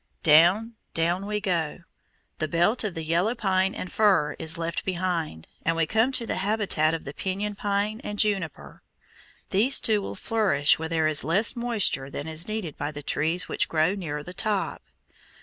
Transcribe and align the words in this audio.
Down, 0.23 0.77
down 0.95 1.27
we 1.27 1.39
go. 1.39 1.81
The 2.39 2.47
belt 2.47 2.83
of 2.83 2.95
the 2.95 3.03
yellow 3.03 3.35
pine 3.35 3.75
and 3.75 3.91
fir 3.91 4.35
is 4.39 4.57
left 4.57 4.83
behind, 4.83 5.47
and 5.63 5.75
we 5.75 5.85
come 5.85 6.11
to 6.13 6.25
the 6.25 6.37
habitat 6.37 6.95
of 6.95 7.05
the 7.05 7.13
piñon 7.13 7.55
pine 7.55 8.01
and 8.03 8.17
juniper. 8.17 8.81
These 9.51 9.79
two 9.79 10.01
will 10.01 10.15
flourish 10.15 10.79
where 10.79 10.89
there 10.89 11.07
is 11.07 11.23
less 11.23 11.55
moisture 11.55 12.09
than 12.09 12.27
is 12.27 12.47
needed 12.47 12.77
by 12.79 12.89
the 12.89 13.03
trees 13.03 13.47
which 13.47 13.69
grow 13.69 13.93
nearer 13.93 14.23
the 14.23 14.33
top. 14.33 14.81